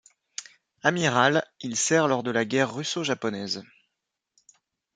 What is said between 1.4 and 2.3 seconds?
il sert lors